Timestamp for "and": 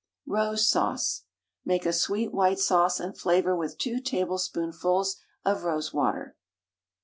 2.99-3.15